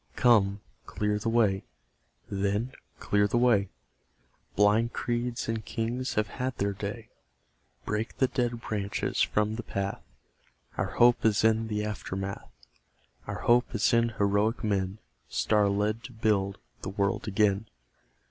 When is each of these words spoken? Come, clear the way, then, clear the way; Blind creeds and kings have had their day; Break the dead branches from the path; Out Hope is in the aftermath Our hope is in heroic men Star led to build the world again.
Come, 0.15 0.61
clear 0.87 1.19
the 1.19 1.29
way, 1.29 1.63
then, 2.27 2.71
clear 2.97 3.27
the 3.27 3.37
way; 3.37 3.69
Blind 4.55 4.93
creeds 4.93 5.47
and 5.47 5.63
kings 5.63 6.15
have 6.15 6.25
had 6.27 6.57
their 6.57 6.73
day; 6.73 7.09
Break 7.85 8.17
the 8.17 8.25
dead 8.27 8.61
branches 8.61 9.21
from 9.21 9.57
the 9.57 9.61
path; 9.61 10.01
Out 10.75 10.93
Hope 10.93 11.23
is 11.23 11.43
in 11.43 11.67
the 11.67 11.85
aftermath 11.85 12.49
Our 13.27 13.41
hope 13.41 13.75
is 13.75 13.93
in 13.93 14.09
heroic 14.17 14.63
men 14.63 14.97
Star 15.29 15.69
led 15.69 16.03
to 16.05 16.13
build 16.13 16.57
the 16.81 16.89
world 16.89 17.27
again. 17.27 17.67